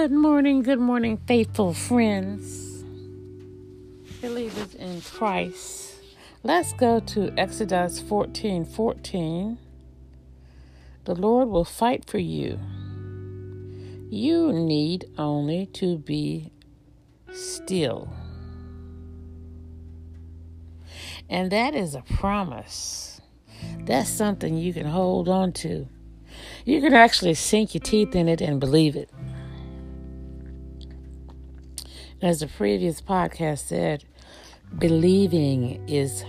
[0.00, 2.82] Good morning, good morning, faithful friends,
[4.22, 5.92] believers in Christ.
[6.42, 9.58] Let's go to Exodus 14 14.
[11.04, 12.58] The Lord will fight for you.
[14.08, 16.50] You need only to be
[17.30, 18.10] still.
[21.28, 23.20] And that is a promise.
[23.80, 25.86] That's something you can hold on to.
[26.64, 29.10] You can actually sink your teeth in it and believe it.
[32.22, 34.04] As the previous podcast said,
[34.76, 36.22] believing is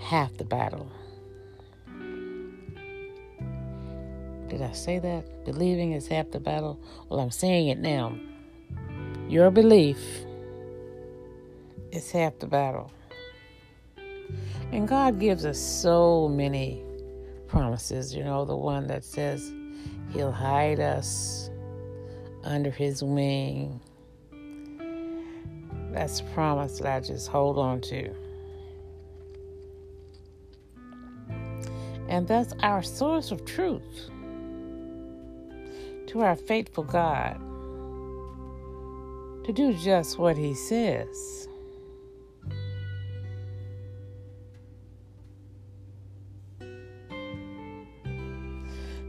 [0.00, 0.90] half the battle.
[4.48, 5.44] Did I say that?
[5.44, 6.80] Believing is half the battle?
[7.08, 8.18] Well, I'm saying it now.
[9.28, 10.00] Your belief
[11.92, 12.90] is half the battle.
[14.72, 16.82] And God gives us so many
[17.46, 18.12] promises.
[18.12, 19.52] You know, the one that says
[20.10, 21.48] He'll hide us
[22.42, 23.80] under His wing
[25.92, 28.10] that's a promise that I just hold on to.
[32.08, 34.10] And that's our source of truth
[36.08, 37.40] to our faithful God
[39.44, 41.48] to do just what He says.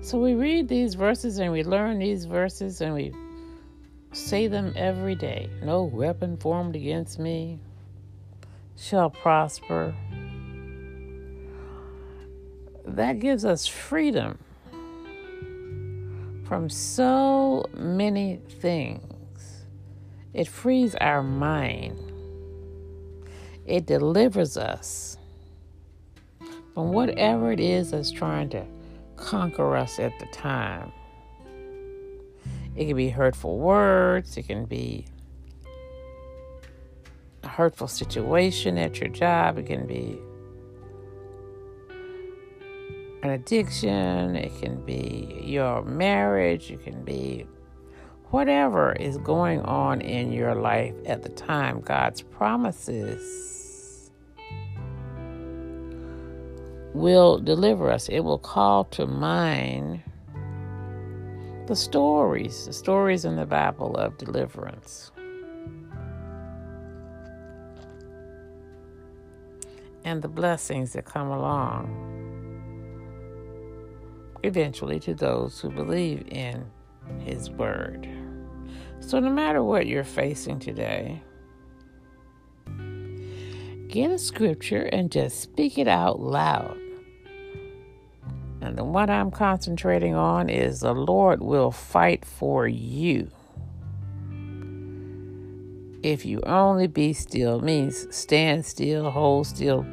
[0.02, 3.14] So we read these verses and we learn these verses and we
[4.34, 5.48] Say them every day.
[5.62, 7.60] No weapon formed against me
[8.76, 9.94] shall prosper.
[12.84, 14.40] That gives us freedom
[16.48, 19.66] from so many things.
[20.34, 22.00] It frees our mind.
[23.68, 25.20] It delivers us
[26.74, 28.66] from whatever it is that's trying to
[29.16, 30.92] conquer us at the time.
[32.76, 35.06] It can be hurtful words, it can be
[37.44, 40.20] a hurtful situation at your job, it can be
[43.22, 47.46] an addiction, it can be your marriage, it can be
[48.32, 51.80] whatever is going on in your life at the time.
[51.82, 54.10] God's promises
[56.96, 60.02] will deliver us, it will call to mind
[61.68, 65.12] the stories, the stories in the Bible of deliverance.
[70.04, 72.14] And the blessings that come along
[74.44, 76.66] eventually to those who believe in
[77.20, 78.10] His Word.
[79.00, 81.24] So, no matter what you're facing today,
[83.88, 86.83] get a scripture and just speak it out loud.
[88.64, 93.30] And one I'm concentrating on is the Lord will fight for you.
[96.02, 99.86] If you only be still means stand still, hold still.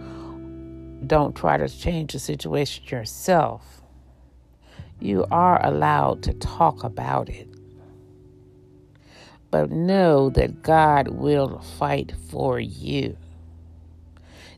[1.05, 3.83] Don't try to change the situation yourself.
[5.01, 7.49] You are allowed to talk about it.
[9.51, 13.17] But know that God will fight for you.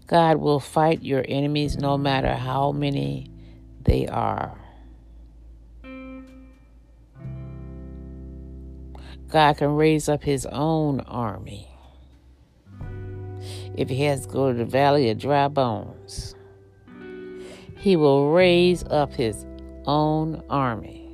[0.06, 3.31] God will fight your enemies no matter how many
[3.84, 4.58] they are.
[9.28, 11.68] God can raise up his own army.
[13.74, 16.34] If he has to go to the valley of dry bones,
[17.78, 19.46] he will raise up his
[19.86, 21.08] own army.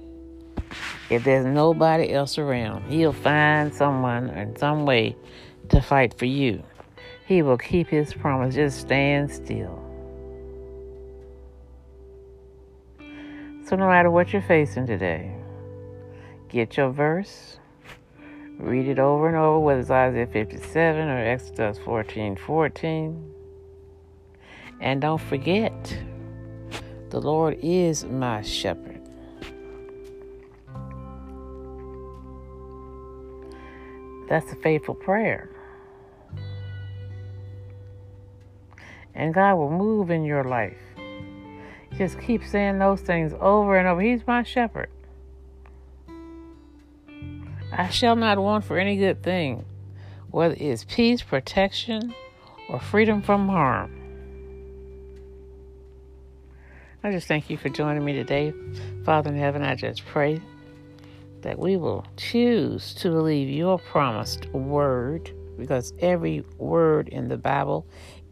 [1.10, 5.16] If there's nobody else around, he'll find someone in some way
[5.70, 6.62] to fight for you.
[7.26, 8.56] He will keep his promise.
[8.56, 9.87] Just stand still.
[13.68, 15.30] So, no matter what you're facing today,
[16.48, 17.58] get your verse,
[18.56, 23.34] read it over and over, whether it's Isaiah 57 or Exodus 14 14.
[24.80, 25.98] And don't forget,
[27.10, 29.02] the Lord is my shepherd.
[34.30, 35.50] That's a faithful prayer.
[39.14, 40.87] And God will move in your life.
[41.98, 44.00] Just keep saying those things over and over.
[44.00, 44.88] He's my shepherd.
[47.72, 49.64] I shall not want for any good thing,
[50.30, 52.14] whether it's peace, protection,
[52.68, 53.92] or freedom from harm.
[57.02, 58.54] I just thank you for joining me today.
[59.04, 60.40] Father in heaven, I just pray
[61.40, 67.86] that we will choose to believe your promised word because every word in the Bible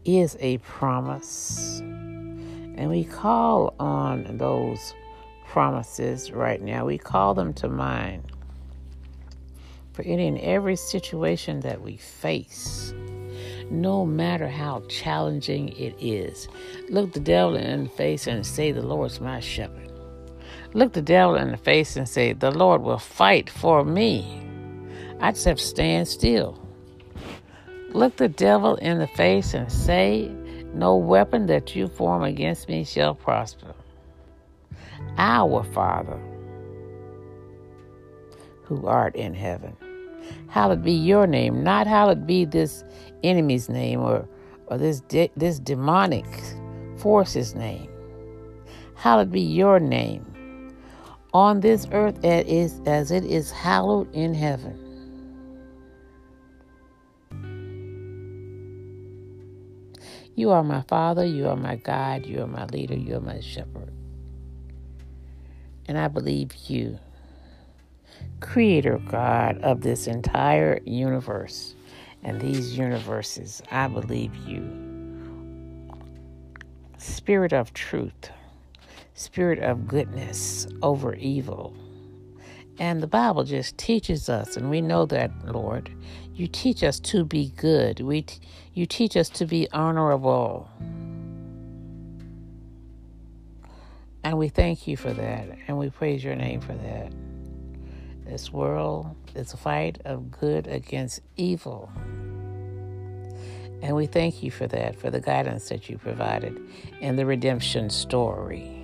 [0.05, 1.81] is a promise.
[2.77, 4.93] And we call on those
[5.47, 6.85] promises right now.
[6.85, 8.23] We call them to mind.
[9.93, 12.93] for any and every situation that we face,
[13.71, 16.47] no matter how challenging it is.
[16.89, 19.91] Look the devil in the face and say, The Lord's my shepherd.
[20.73, 24.41] Look the devil in the face and say, The Lord will fight for me.
[25.21, 26.59] I just have to stand still.
[27.89, 30.31] Look the devil in the face and say,
[30.77, 33.73] No weapon that you form against me shall prosper.
[35.17, 36.19] Our Father,
[38.61, 39.75] who art in heaven,
[40.49, 42.83] hallowed be your name, not hallowed be this
[43.23, 44.29] enemy's name or,
[44.67, 46.27] or this, de- this demonic
[46.97, 47.89] force's name.
[48.93, 50.75] Hallowed be your name
[51.33, 54.86] on this earth as, as it is hallowed in heaven.
[60.37, 63.39] You are my Father, you are my God, you are my leader, you are my
[63.39, 63.91] shepherd.
[65.87, 66.99] And I believe you,
[68.39, 71.73] Creator God of this entire universe
[72.21, 74.61] and these universes, I believe you.
[76.99, 78.29] Spirit of truth,
[79.15, 81.73] Spirit of goodness over evil.
[82.79, 85.91] And the Bible just teaches us, and we know that, Lord,
[86.33, 87.99] you teach us to be good.
[88.01, 88.39] We t-
[88.73, 90.69] you teach us to be honorable.
[94.23, 97.11] And we thank you for that, and we praise your name for that.
[98.25, 101.89] This world is a fight of good against evil.
[103.81, 106.59] And we thank you for that, for the guidance that you provided
[106.99, 108.76] in the redemption story.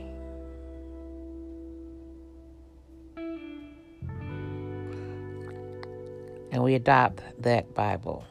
[6.54, 8.24] And we adopt that Bible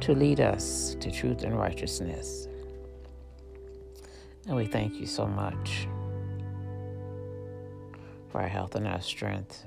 [0.00, 2.48] to lead us to truth and righteousness.
[4.46, 5.88] And we thank you so much
[8.28, 9.64] for our health and our strength,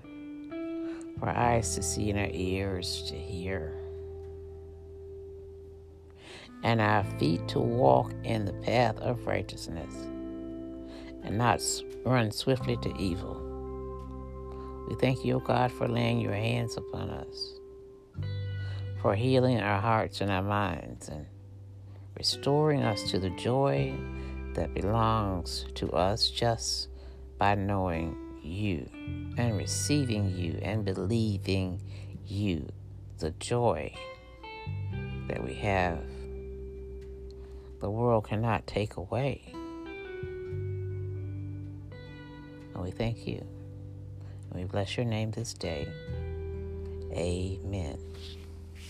[1.19, 3.73] for our eyes to see and our ears to hear,
[6.61, 9.95] and our feet to walk in the path of righteousness
[11.23, 11.59] and not
[12.05, 13.52] run swiftly to evil.
[14.87, 17.53] We thank you, O God, for laying your hands upon us,
[19.01, 21.25] for healing our hearts and our minds, and
[22.17, 23.93] restoring us to the joy
[24.53, 26.89] that belongs to us just
[27.37, 28.87] by knowing you
[29.37, 31.81] and receiving you and believing
[32.27, 32.67] you.
[33.19, 33.93] The joy
[35.27, 36.03] that we have,
[37.79, 39.41] the world cannot take away.
[42.73, 43.52] And we thank you.
[44.53, 45.87] We bless your name this day.
[47.11, 47.97] Amen.